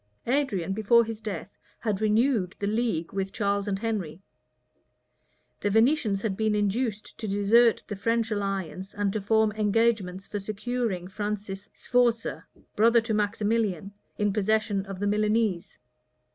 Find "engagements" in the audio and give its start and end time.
9.51-10.25